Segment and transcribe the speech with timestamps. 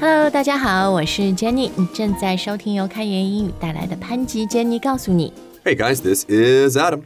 [0.00, 5.32] Hello，大家好，我是 Jenny，你正在收听由开言英语带来的潘吉 Jenny 告诉你。
[5.64, 7.02] Hey guys, this is Adam.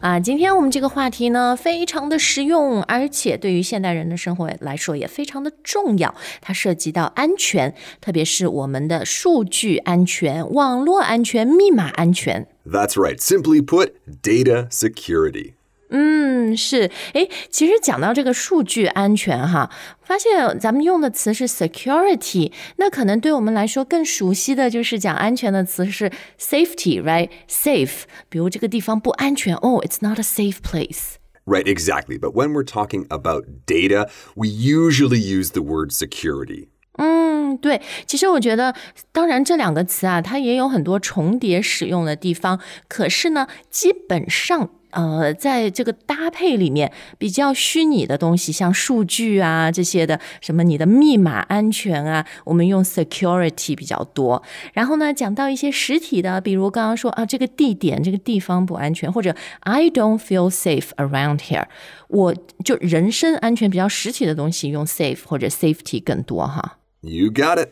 [0.00, 6.14] 啊，今天我们这个话题呢，非常的实用，而且对于现代人的生活来说也非常的重要。
[6.40, 12.46] 它涉及到安全，特别是我们的数据安全、网络安全、密码安全。
[12.64, 13.18] That's right.
[13.18, 13.92] Simply put,
[14.22, 15.54] data security.
[15.95, 19.69] 嗯，是，诶，其实讲到这个数据安全哈，
[20.01, 31.17] 发现咱们用的词是 security，那可能对我们来说更熟悉的就是讲安全的词是 safety，right？safe，比如这个地方不安全，哦，it's not a safe place。
[31.45, 32.17] Right, exactly.
[32.17, 36.69] But when we're talking about data, we usually use the word security.
[36.97, 38.73] 嗯，对，其实我觉得，
[39.11, 44.71] 当然这两个词啊，它也有很多重叠使用的地方，可是呢，基本上。
[44.93, 54.41] 呃，在这个搭配里面，比较虚拟的东西，像数据啊这些的，什么你的密码安全啊，我们用 security 比较多。
[54.73, 61.65] 然后呢，讲到一些实体的，比如刚刚说啊，这个地点、这个地方不安全，或者 I don't feel safe around here，
[62.07, 66.77] 我就人身安全比较实体的东西，用 safe 或者 safety 更多哈。
[67.01, 67.69] You got it.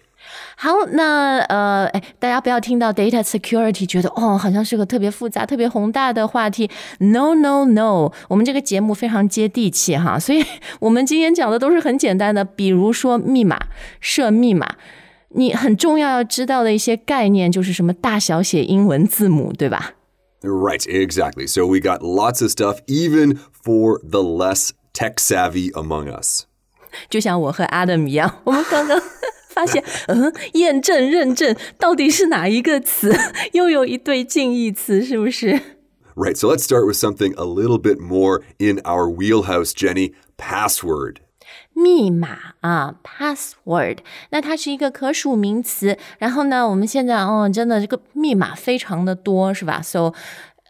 [0.56, 6.69] 好，那呃，哎，大家不要听到 data security 觉得哦，好像是个特别复杂、特别宏大的话题。
[6.98, 10.45] No, no, no，我们这个节目非常接地气哈，所以
[10.81, 13.59] 我们今天讲的都是很简单的，比如说密码、
[14.00, 14.77] 设密码，
[15.31, 19.92] 你很重要要知道的一些概念就是什么大小写英文字母，对吧？
[20.42, 21.47] Right, exactly.
[21.47, 26.45] So we got lots of stuff, even for the less tech savvy among us.
[27.11, 28.98] 就像我和 Adam 一样，我们刚刚
[29.50, 33.14] 发现，嗯，验证认证到底是哪一个词？
[33.53, 35.61] 又有一对近义词，是不是？
[36.14, 41.17] Right, so let's start with something a little bit more in our wheelhouse, Jenny password.
[41.75, 43.98] 密码啊，password，
[44.31, 45.98] 那它是一个可数名词。
[46.19, 49.82] 然后呢，我们现在哦，真的这个密码非常的多，是吧？
[49.82, 50.15] So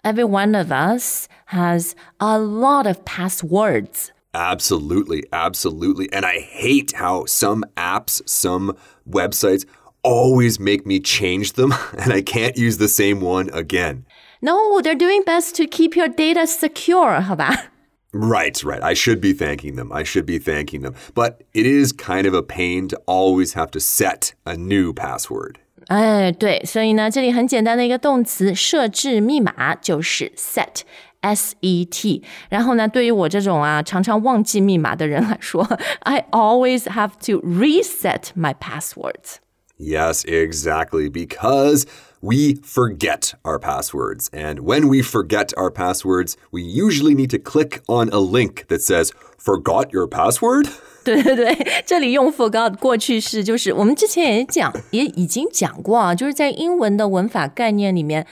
[0.03, 4.09] every one of us has a lot of passwords.
[4.34, 6.09] Absolutely, absolutely.
[6.12, 8.77] And I hate how some apps, some
[9.09, 9.65] websites
[10.03, 14.05] always make me change them and I can't use the same one again.
[14.43, 17.71] No, they're doing best to keep your data secure, 好吧？
[18.12, 18.83] Right, right.
[18.83, 19.91] I should be thanking them.
[19.93, 20.95] I should be thanking them.
[21.15, 25.57] But it is kind of a pain to always have to set a new password.
[25.89, 30.83] 哎，对，所以呢，这里很简单的一个动词，设置密码就是 set。
[31.21, 35.62] S E T，然后呢，对于我这种啊常常忘记密码的人来说，
[36.01, 39.37] I always have to reset my passwords。
[39.79, 41.11] Yes, exactly.
[41.11, 41.84] Because
[42.21, 44.29] we forget our passwords.
[44.33, 48.81] And when we forget our passwords, we usually need to click on a link that
[48.81, 50.67] says, Forgot your password?
[51.05, 58.27] 对对对，这里用 forgot 过去式就是我们之前也讲，也已经讲过啊，就是在英文的文法概念里面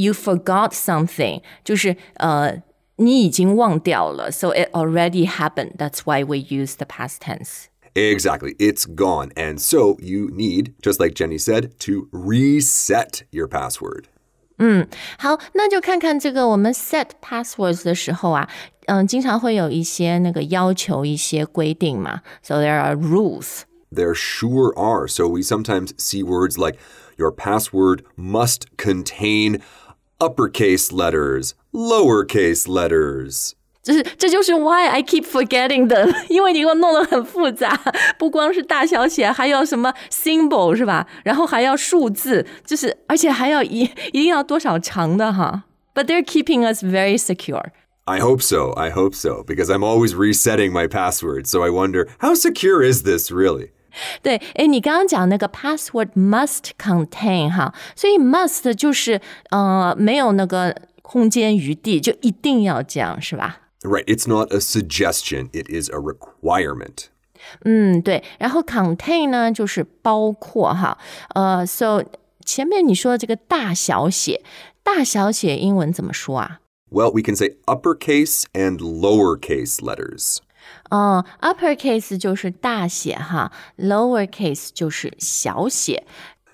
[0.00, 2.62] ，you forgot something，就是呃
[2.96, 5.76] 你已经忘掉了，so it already happened.
[5.76, 7.66] That's why we use the past tense.
[7.94, 8.54] Exactly.
[8.58, 9.32] It's gone.
[9.36, 14.04] And so you need, just like Jenny said, to reset your password.
[15.18, 18.48] 好，那就看看这个我们 set passwords 的时候啊，
[18.86, 22.22] 嗯，经常会有一些那个要求、一些规定嘛。
[22.42, 23.62] So there are rules.
[23.92, 25.06] There sure are.
[25.08, 26.78] So we sometimes see words like
[27.16, 29.60] your password must contain
[30.20, 33.52] uppercase letters, lowercase letters.
[33.82, 37.80] 这是这就是 why I keep forgetting 的，因为你给我弄得很复杂，
[38.18, 41.06] 不光是大小写，还要什么 symbol 是吧？
[41.22, 45.64] 然后还要数字，就是而且还要一一定要多少长的哈。
[45.94, 47.70] But they're keeping us very secure.
[48.06, 48.72] I hope so.
[48.72, 49.44] I hope so.
[49.46, 51.46] Because I'm always resetting my password.
[51.46, 53.70] So I wonder, how secure is this really?
[54.22, 59.20] 对，哎，你刚刚讲那个 password must contain 哈，所以 must 就是
[59.50, 63.60] 呃没有那个空间余地，就一定要这样是吧？
[63.82, 64.04] Right.
[64.04, 67.06] It's not a suggestion, it is a requirement.
[67.64, 68.24] 嗯，对。
[68.38, 70.98] 然后 contain 呢，就是包括哈，
[71.34, 72.02] 呃，so
[72.44, 74.42] 前面你说的这个大小写，
[74.82, 76.60] 大小写英文怎么说啊？
[76.90, 80.38] Well, we can say uppercase and lowercase letters.
[80.90, 86.06] 嗯，uppercase 就是大写哈，lowercase 就是小写。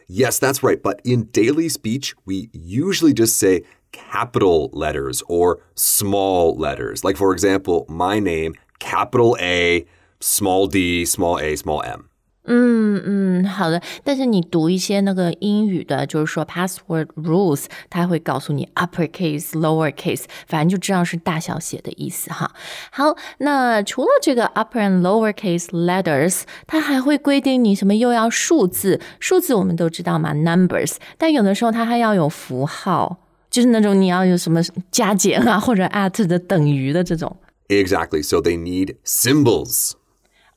[0.09, 0.81] Yes, that's right.
[0.81, 7.03] But in daily speech, we usually just say capital letters or small letters.
[7.03, 9.87] Like, for example, my name, capital A,
[10.21, 12.06] small d, small a, small m.
[12.48, 13.82] 嗯嗯，好的。
[14.04, 22.52] 但是你读一些那个英语的，就是说 password rules，它会告诉你 uppercase、lowercase，反正就知道是大小写的意思哈。
[22.92, 30.96] 好，那除了这个 upper and lowercase letters，它还会规定你什么又要数字，数字我们都知道嘛，numbers。
[31.18, 33.18] 但有的时候它还要有符号，
[33.50, 37.36] 就是那种你要有什么加减啊或者 at 的等于的这种。
[37.68, 38.24] Exactly.
[38.24, 39.92] So they need symbols.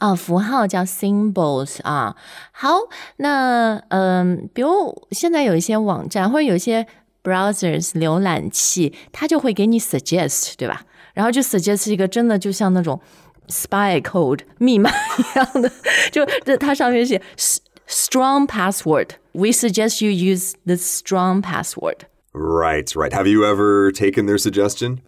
[0.00, 2.16] 啊，符号叫 symbols 啊。
[2.52, 2.70] 好，
[3.18, 6.86] 那嗯，比如现在有一些网站或者有一些
[7.22, 10.82] browsers 浏览器，它就会给你 suggest，对吧？
[11.12, 12.98] 然后就 suggest 一个真的就像那种
[13.48, 15.70] spy code 密码一样的，
[16.10, 17.20] 就这它上面写
[17.86, 19.10] strong password。
[19.32, 22.06] We suggest you use the strong password.
[22.32, 23.12] Right, right.
[23.12, 24.98] Have you ever taken their suggestion?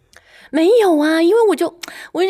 [0.50, 1.78] 没有啊，因为我就
[2.12, 2.28] 我就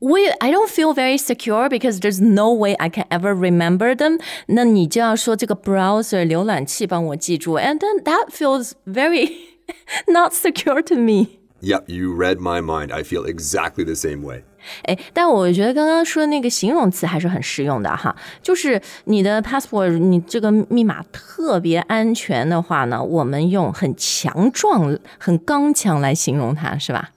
[0.00, 4.20] we I don't feel very secure because there's no way I can ever remember them.
[4.46, 9.32] 那你就要说这个 browser 浏览器帮我记住，and then that feels very
[10.06, 11.38] not secure to me.
[11.62, 12.92] Yep, you read my mind.
[12.92, 14.44] I feel exactly the same way.
[14.82, 18.14] 哎，但我觉得刚刚说的那个形容词还是很实用的哈。
[18.42, 27.10] 就是你的 password，你这个密码特别安全的话呢，我们用很强壮、很刚强来形容它，是吧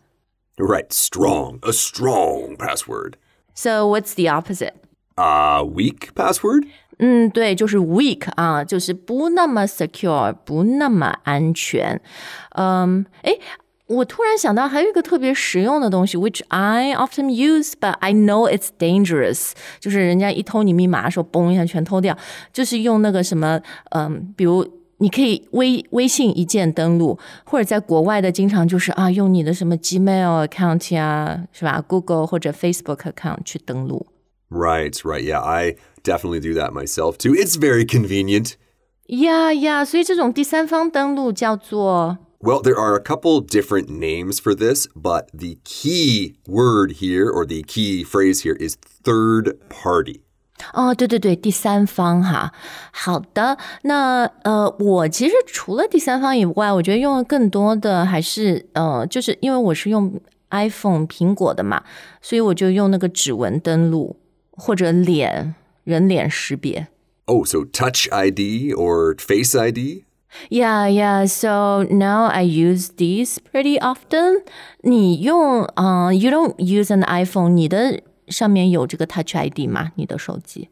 [0.57, 3.13] ？Right, strong, a strong password.
[3.55, 4.73] So what's the opposite?
[5.15, 6.67] A weak password?
[6.97, 12.01] 嗯，对，就是 weak 啊，就是不那么 secure，不那么安全。
[12.57, 13.39] 嗯，诶，
[13.87, 19.51] 我突然想到还有一个特别实用的东西，which I often use, but I know it's dangerous。
[19.79, 22.17] 就是人家一偷你密码的时候，嘣一下全偷掉，
[22.51, 23.61] 就是用那个什么，
[23.91, 24.79] 嗯，比如。
[25.03, 31.81] 你可以微微信一键登录，或者在国外的经常就是啊，用你的什么 Gmail account 呀，是吧？
[31.87, 34.07] Google 或者 Facebook account 去登录。
[34.49, 35.23] Right, right.
[35.23, 37.33] Yeah, I definitely do that myself too.
[37.33, 38.53] It's very convenient.
[39.07, 39.85] Yeah, yeah.
[39.85, 47.29] 所以这种第三方登录叫做 Well, there are a couple different names for this, but the key word here
[47.29, 50.21] or the key phrase here is third party.
[50.72, 52.52] 哦，对对对，第三方哈。
[52.92, 60.20] 好的，那呃，我其实除了第三方以外，我觉得用的更多的还是呃，就是因为我是用
[60.50, 61.82] iPhone 苹果的嘛，
[62.22, 64.16] 所以我就用那个指纹登录
[64.52, 66.88] 或者脸人脸识别。
[67.26, 70.04] Oh, so Touch ID or Face ID?
[70.50, 71.26] Yeah, yeah.
[71.26, 74.42] So now I use these pretty often.
[74.82, 79.91] 你用啊、uh,，You don't use an iPhone，你的上面有这个 Touch ID 吗？
[79.95, 80.69] 你的手机？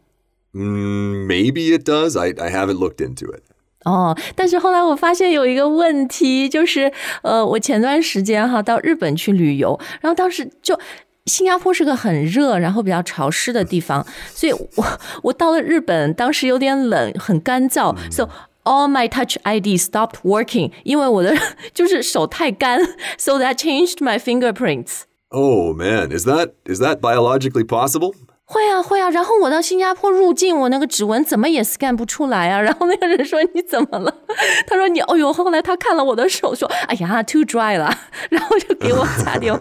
[0.54, 2.18] Mm, maybe it does.
[2.18, 3.44] I I haven't looked into it.
[3.86, 6.92] 哦，但是后来我发现有一个问题，就是
[7.22, 10.78] 呃，我前段时间哈到日本去旅游，然后当时就
[11.26, 18.28] 新加坡是个很热，然后比较潮湿的地方，所以我我到了日本，当时有点冷，很干燥，so
[18.64, 21.36] all my Touch ID stopped working，因为我的
[21.74, 22.80] 就是手太干，
[23.18, 25.02] so that changed my fingerprints。
[25.32, 28.14] Oh man, is that is that biologically possible?
[28.46, 32.62] 会啊会啊，然后我到新加坡入境，我那个指纹怎么也 scan 不出来啊。
[32.62, 34.14] 然后那个人说你怎么了？
[34.66, 37.94] 他说你，哦呦，后来他看了我的手，说哎呀，too dry 了，
[38.30, 39.60] 然后就给我擦掉。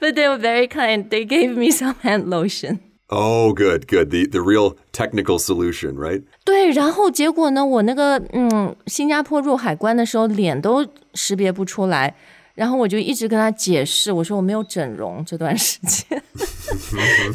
[0.00, 1.08] But they were very kind.
[1.08, 2.80] They gave me some hand lotion.
[3.06, 4.10] Oh, good, good.
[4.10, 6.24] The the real technical solution, right?
[6.44, 10.84] 对，然后结果呢，我那个嗯，新加坡入海关的时候，脸都
[11.14, 12.16] 识别不出来。
[12.57, 16.19] 然后我就一直跟他解释，我说我没有整容这段时间。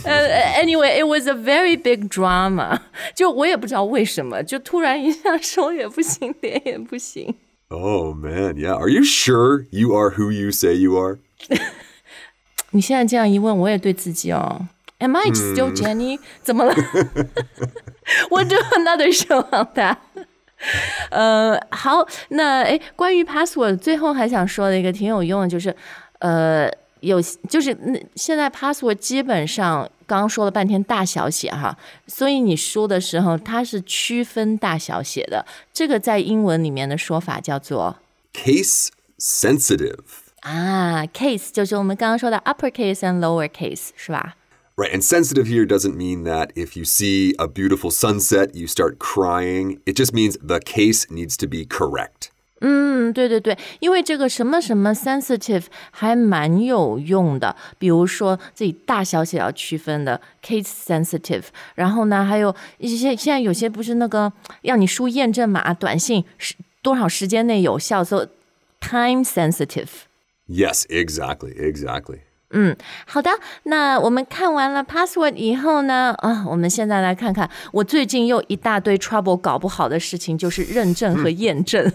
[0.04, 2.76] 呃，anyway, it was a very big drama。
[3.14, 7.36] 就我也不知道为什么，就突然一下手也不行，脸也不行。
[7.68, 8.74] Oh man, yeah.
[8.74, 11.18] Are you sure you are who you say you are?
[12.72, 14.66] 你现在这样一问，我也对自己哦。
[14.98, 16.74] Am I still Jenny？、嗯、怎么了
[18.28, 19.98] ？We'll do another show on that.
[21.10, 25.74] 呃，好，那哎，关于 password，最后还想说的一个挺有用的，就是，
[26.20, 31.76] 呃，有就是那现在 password 基本上刚刚说了半天大小写哈，
[32.06, 37.96] 所以你输的时候它是区分大小写的，这个在英文里面的说法叫做。
[38.32, 38.88] Case
[39.18, 39.98] sensitive
[40.40, 44.36] 啊，case 就是我们刚刚说的 uppercase and lowercase 是吧
[44.75, 48.99] ？Right, and sensitive here doesn't mean that if you see a beautiful sunset, you start
[48.99, 49.79] crying.
[49.85, 52.29] It just means the case needs to be correct.
[52.59, 61.43] 嗯，对对对，因为这个什么什么 sensitive 还蛮有用的，比如说自己大小写要区分的 case sensitive，
[61.75, 64.33] 然后呢，还有一些现在有些不是那个
[64.63, 68.27] 让你输验证码短信是多少时间内有效，so
[68.79, 72.21] time sensitive。Yes, exactly, exactly.
[72.51, 73.29] 嗯，好的。
[73.63, 81.91] 那我们看完了 password 以后呢，啊，我们现在来看看，我最近又一大堆 trouble 搞不好的事情，就是认证和验证，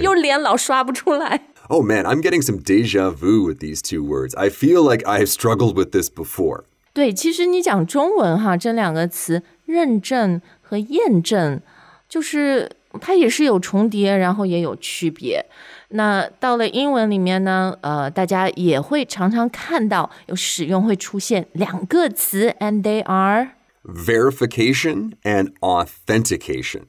[0.00, 1.42] 又脸老刷不出来。
[1.68, 4.34] Oh man, I'm getting some deja vu with these two words.
[4.36, 6.64] I feel like I've struggled with this before.
[6.94, 11.60] 对，其实你讲中文哈，这两个词认证和验证，
[12.08, 15.45] 就是 它也是有重叠，然后也有区别。
[15.89, 23.51] 那到了英文里面呢，呃，大家也会常常看到有使用会出现两个词，and they are
[23.85, 26.81] verification and authentication。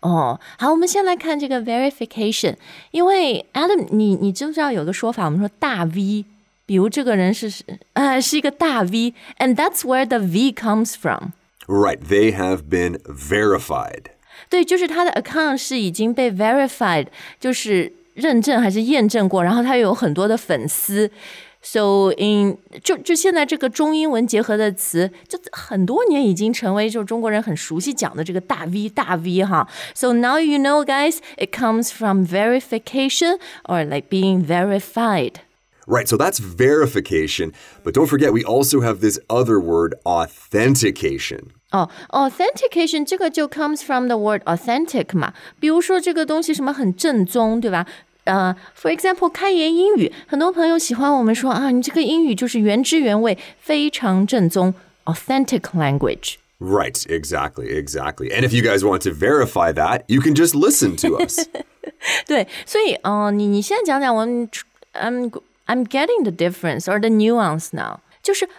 [0.00, 2.56] 哦，好，我们先来看这个 verification，
[2.90, 6.24] 因为 Adam，你你知不知道有个说法，我们说大 V，
[6.66, 7.50] 比如这个人是
[7.94, 11.30] 呃是一个大 V，and that's where the V comes from。
[11.66, 14.13] Right, they have been verified.
[14.49, 17.07] 对，就是他的 account 是已经被 verified，
[17.39, 21.11] 就是认证还是验证过，然后他有很多的粉丝。
[21.61, 29.67] So in 就就现在这个中英文结合的词，就很多年已经成为就中国人很熟悉讲的这个大 V 大 V 哈。
[29.93, 35.41] So now you know, guys, it comes from verification or like being verified.
[35.85, 37.51] Right, so that's verification.
[37.83, 41.51] But don't forget, we also have this other word, authentication.
[41.73, 45.33] 哦、oh,，authentication 这个就 comes from the word authentic 嘛。
[45.59, 47.85] 比如说这个东西什么很正宗，对吧？
[48.25, 54.73] 呃、uh,，for example，开言英语，很多朋友喜欢我们说啊，你这个英语就是原汁原味，非常正宗，
[55.05, 56.35] authentic language。
[56.59, 58.29] Right, exactly, exactly.
[58.31, 61.47] And if you guys want to verify that, you can just listen to us.
[62.27, 64.49] 对，所以，嗯、呃，你你现在讲讲我们，
[64.93, 65.31] I'm
[65.67, 68.49] I'm getting the difference or the nuance now，就是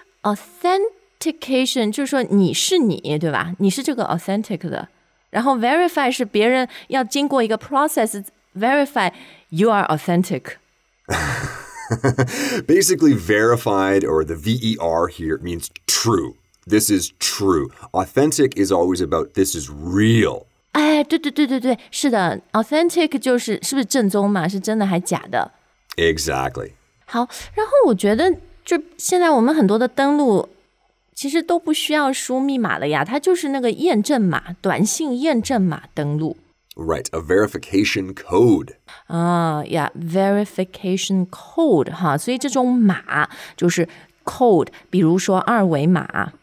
[1.18, 3.54] authentication，就是说你是你，对吧？
[3.58, 4.88] 你是这个 authentic 的，
[5.30, 8.25] 然后 verify 是别人要经过一个 process
[8.56, 9.12] verify
[9.50, 10.56] you are authentic。
[12.66, 16.37] Basically, verified or the VER here means true.
[16.66, 17.70] This is true.
[17.92, 20.46] Authentic is always about this is real.
[20.72, 24.46] 哎，对对对对对，是的，authentic 就是是不是正宗嘛？
[24.46, 25.50] 是真的还假的？
[25.96, 26.72] Exactly.
[27.06, 28.32] 好，然后我觉得，
[28.64, 30.49] 就现在我们很多的登录，
[31.15, 36.38] 其实都不需要输密码了呀，它就是那个验证码，短信验证码登录。
[36.75, 38.74] Right, a verification code.
[39.07, 43.88] 啊呀，verification code 哈，所以这种码就是
[44.25, 46.34] code，比如说二维码。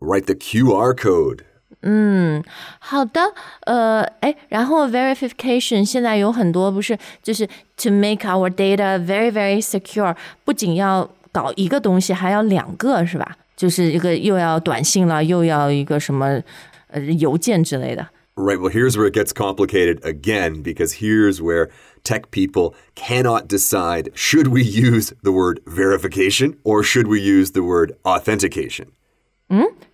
[0.00, 1.40] Right, the QR code.
[1.82, 2.42] 嗯
[2.78, 3.34] 好的，
[3.66, 7.46] 呃，哎，然后 verification 现在有很多不是，就是
[7.76, 13.36] to make our data very very secure，不仅要搞一个东西，还要两个，是吧？
[13.61, 16.41] 就是一个又要短信了，又要一个什么
[16.87, 18.09] 呃邮件之类的。
[18.35, 21.69] Right, well, here's where it gets complicated again because here's where
[22.03, 27.63] tech people cannot decide should we use the word verification or should we use the
[27.63, 28.89] word authentication?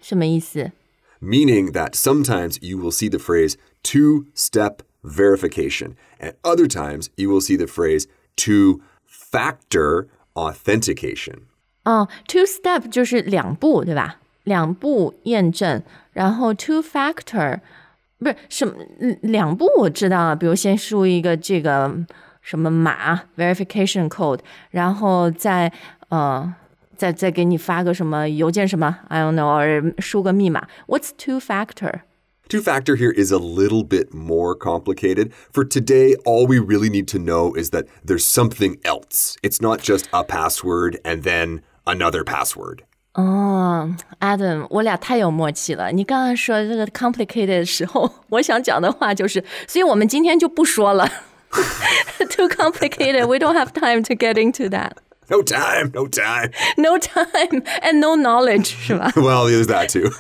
[0.01, 0.73] 什么意思？
[1.21, 7.29] Meaning that sometimes you will see the phrase two step verification, and other times you
[7.29, 11.43] will see the phrase two factor authentication.
[11.87, 14.17] 哦，two step 就是两步，对吧？
[14.43, 15.81] 两步验证，
[16.11, 17.59] 然后 two factor
[18.19, 21.93] 不是什么嗯两步我知道了，比如先输一个这个
[22.41, 24.39] 什么码 verification code，
[24.71, 25.71] 然后再
[26.09, 26.53] 呃
[26.97, 30.67] 再再给你发个什么邮件什么 I don't know，or 输个密码。
[30.87, 32.01] What's two factor？
[32.49, 35.31] Two factor here is a little bit more complicated.
[35.53, 39.37] For today, all we really need to know is that there's something else.
[39.41, 42.79] It's not just a password and then another password.
[43.13, 45.91] 哦，Adam，我俩太有默契了。
[45.91, 51.07] 你刚刚说这个 complicated 的时候，我想讲的话就是，所以我们今天就不说了。
[52.17, 53.27] Too complicated.
[53.27, 54.93] We don't have time to get into that.
[55.30, 56.50] No time, no time.
[56.76, 60.10] No time and no knowledge，是吧 Well, there's that too.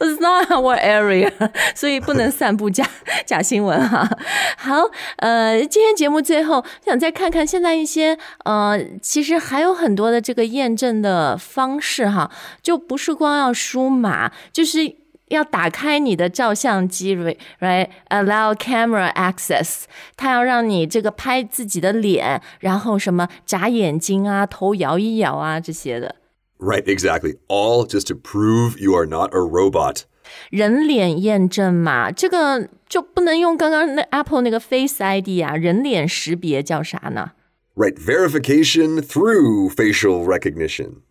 [0.00, 1.30] It's not our area，
[1.74, 2.88] 所以不能散布假
[3.26, 4.08] 假新闻哈。
[4.56, 12.30] 好，呃，今天节目最后想再看看现在一些呃，其实还有很多的这个验证的方式哈，
[12.62, 14.96] 就不是光要输码，就是。
[15.29, 17.15] 要打开你的照相机，
[17.59, 19.83] right？Allow camera access，
[20.15, 26.15] 它要让你这个拍自己的脸，然后什么眨眼睛啊、头摇一摇啊这些的。
[26.59, 27.37] right, exactly.
[27.47, 30.03] All just to prove you are not a robot.
[30.49, 37.31] 人脸验证码，这个就不能用刚刚那 Apple 那个 Face ID 啊，人脸识别叫啥呢
[37.77, 41.01] Right, verification through facial recognition.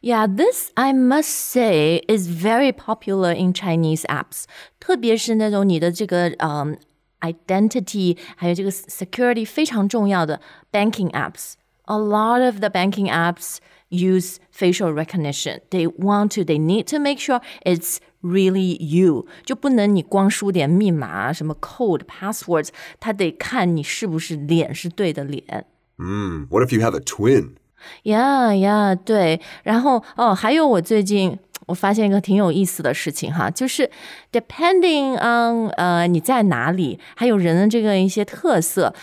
[0.00, 4.44] ？Yeah, this I must say is very popular in Chinese apps，
[4.78, 6.78] 特别是那种你的这个嗯、
[7.20, 11.54] identity 还有这个 security 非常重要的 banking apps。
[11.86, 13.58] a lot of the banking apps
[13.90, 15.60] use facial recognition.
[15.70, 22.68] They want to, they need to make sure it's really you，就不能你光输点密码什么 code passwords，
[23.00, 25.66] 它得看你是不是脸是对的脸。
[25.99, 27.55] 嗯 what if you have a twin?
[28.03, 31.37] Yeah, yeah,，对，然后哦，还有我最近
[31.67, 33.89] 我发现一个挺有意思的事情哈，就是
[34.31, 38.93] depending on 呃你在哪里，还有人的这个一些特色，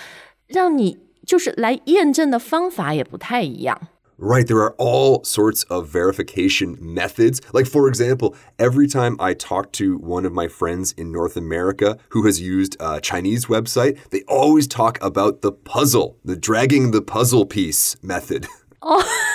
[0.48, 3.80] 让你就是来验证的方法也不太一样。
[4.21, 7.39] Right, there are all sorts of verification methods.
[7.53, 11.97] Like, for example, every time I talk to one of my friends in North America
[12.09, 17.01] who has used a Chinese website, they always talk about the puzzle, the dragging the
[17.01, 18.47] puzzle piece method.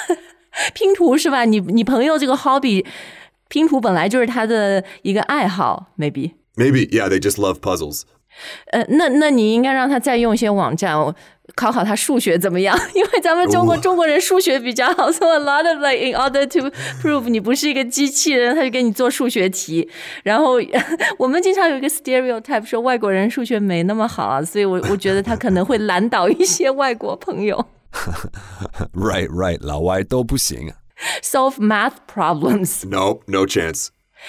[0.75, 1.47] 拼图是吧？
[1.47, 2.85] 你你朋友这个 hobby，
[3.49, 6.35] 拼图本来就是他的一个爱好，maybe。
[6.57, 8.03] Maybe, yeah, they just love puzzles.
[8.73, 11.15] 呃，那那你应该让他再用一些网站，我
[11.60, 12.78] 考考他数学怎么样？
[12.96, 16.70] 因为咱们中国、哦中国人数学比较好，so a lot of like in order to
[17.02, 19.90] prove 你不是一个机器人，他就给你做数学题。
[20.24, 20.54] 然后
[21.20, 27.66] 我们经常有一个 stereotype 说外国人数学没那么好啊，所以我我觉得他可能会难倒一些外国朋友
[28.94, 30.72] Right, right，老外都不行。
[31.22, 32.88] solve math problems。
[32.88, 33.88] No, no chance.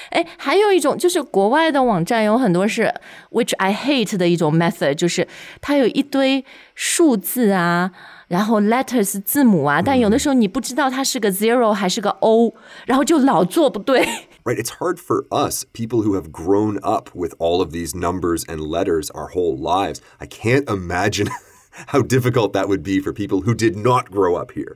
[0.10, 2.94] 哎，还有一种就是国外的网站有很多是
[3.32, 5.28] which I hate 的一种 method，就是
[5.62, 6.44] 它有一堆
[6.74, 7.92] 数字啊，
[8.28, 12.54] 然后 letters 字母啊，但有的时候你不知道它是个 zero 还是个 o，
[12.86, 14.06] 然后就老做不对。
[14.44, 18.44] Right, it's hard for us, people who have grown up with all of these numbers
[18.46, 20.00] and letters our whole lives.
[20.20, 21.30] I can't imagine
[21.88, 24.76] how difficult that would be for people who did not grow up here.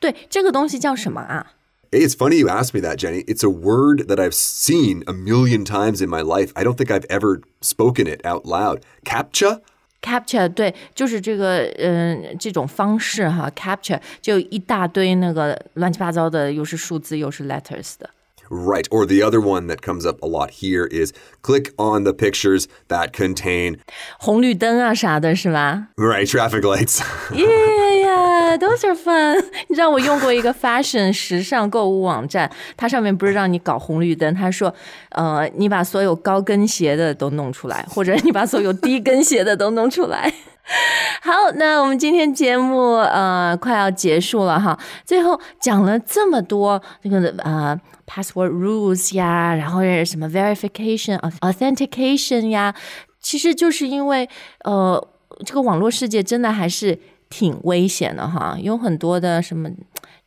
[0.00, 1.52] 对，这个东西叫什么啊？
[1.90, 3.24] Hey, it's funny you asked me that, Jenny.
[3.28, 6.52] It's a word that I've seen a million times in my life.
[6.56, 8.84] I don't think I've ever spoken it out loud.
[9.04, 9.60] CAPTCHA?
[10.04, 18.10] capture 对，就是这个嗯、这种方式哈，capture 就一大堆那个乱七八糟的，又是数字又是 letters 的。
[18.50, 18.86] Right.
[18.90, 22.66] Or the other one that comes up a lot here is click on the pictures
[22.88, 23.78] that contain,
[24.18, 25.88] 红绿灯啊啥的，是吧？
[25.96, 27.00] right, traffic lights.
[27.30, 27.97] Yeah,
[28.39, 29.43] Yeah, those are fun.
[29.67, 34.73] 你知道我用过一个 fashion 时尚购物网站，它上面不是让你搞红绿灯，它说，
[35.09, 40.31] 呃，你把所有高跟鞋的都弄出来，或者你把所有低跟鞋的都弄出来。
[41.21, 52.75] 好，那我们今天节目呃快要结束了哈，最后讲了这么多这个呃 password rules 呀，然后是什么 verification、authentication 呀，
[53.19, 54.29] 其实就是因为
[54.63, 55.07] 呃
[55.43, 59.69] 这个网络世界真的还是挺危险的哈，有很多的什么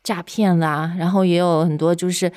[0.02, 2.32] 诈骗啦，然后也有很多就是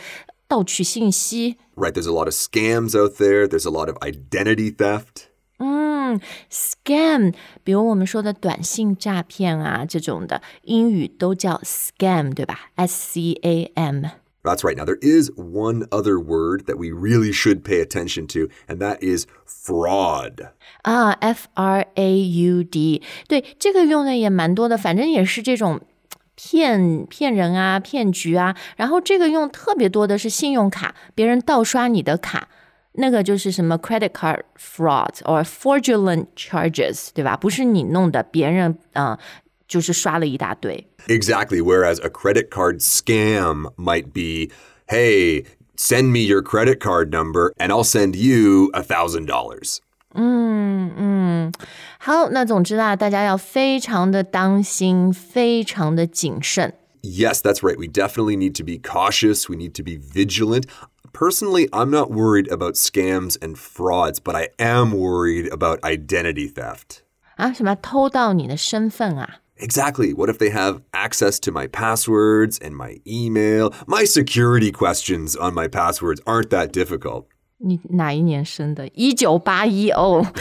[0.47, 1.57] 盗取信息。
[1.75, 1.91] right.
[1.91, 3.47] There's a lot of scams out there.
[3.47, 5.27] There's a lot of identity theft.
[5.57, 6.19] 嗯
[6.51, 14.05] ，scam，比如我们说的短信诈骗啊这种的，英语都叫 scam，对吧？S C A M。
[14.44, 14.74] That's right.
[14.74, 19.02] Now, there is one other word that we really should pay attention to, and that
[19.02, 20.48] is fraud.
[20.82, 25.78] 啊，F R A U D，对，这个用的也蛮多的，反正也是这种
[26.34, 28.56] 骗骗人啊、骗局啊。
[28.76, 32.48] 然后这个用特别多的是信用卡，别人盗刷你的卡，
[32.92, 37.36] 那个就是什么 credit card fraud or fraudulent charges，对吧？
[37.36, 39.18] 不是你弄的，别人呃
[39.68, 40.88] 就是刷了一大堆。
[41.08, 41.60] Exactly.
[41.60, 44.50] Whereas a credit card scam might be,
[44.88, 45.44] hey,
[45.76, 49.80] send me your credit card number and I'll send you a $1,000.
[51.98, 56.74] 好，那总之啊，大家要非常的当心，非常的谨慎。
[57.02, 57.78] Yes, that's right.
[57.78, 59.48] We definitely need to be cautious.
[59.48, 60.64] We need to be vigilant.
[61.12, 67.02] Personally, I'm not worried about scams and frauds, but I am worried about identity theft.
[67.36, 69.40] 啊，什么偷到你的身份啊？
[69.56, 70.14] Exactly.
[70.14, 73.74] What if they have access to my passwords and my email?
[73.86, 77.26] My security questions on my passwords aren't that difficult.
[77.58, 78.88] 你哪一年生的？
[78.94, 80.26] 一九八一哦，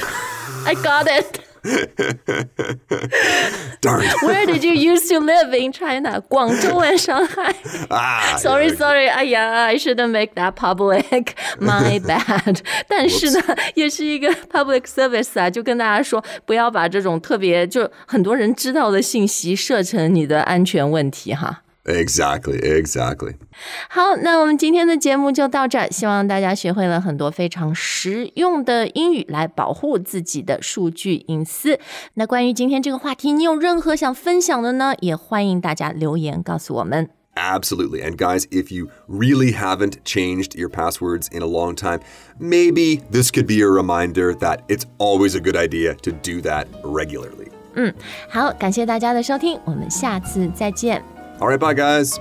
[0.65, 1.41] I got it.
[3.81, 4.03] Darn.
[4.23, 6.21] Where did you used to live in China?
[6.21, 7.53] 广州 and Shanghai.
[7.89, 8.75] ah, Sorry, yeah.
[8.77, 9.07] sorry.
[9.07, 11.33] 哎呀，I shouldn't make that public.
[11.59, 12.59] My bad.
[12.87, 13.41] 但是呢，
[13.75, 21.63] 也是一个 public service 啊，就跟大家说，不要把这种特别就很多人知道的信息设成你的安全问题哈。
[21.85, 23.35] Exactly, exactly.
[23.89, 31.79] 好，那我们今天的节目就到这儿，希望大家学会了很多非常实用的英语来保护自己的数据隐私。
[32.13, 34.93] 那关于今天这个话题，你有任何想分享的呢？
[34.99, 37.09] 也欢迎大家留言告诉我们。
[37.35, 38.03] Absolutely.
[38.03, 42.01] And guys, if you really haven't changed your passwords in a long time,
[42.37, 46.65] maybe this could be a reminder that it's always a good idea to do that
[46.83, 47.47] regularly.
[47.75, 47.93] 嗯，
[48.29, 51.12] 好，感谢大家的收听，我们下次再见。
[51.44, 52.18] All right, bye, guys.